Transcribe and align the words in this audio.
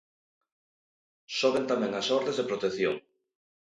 Soben 1.39 1.63
tamén 1.71 1.91
as 2.01 2.07
ordes 2.17 2.35
de 2.37 2.47
protección. 2.49 2.95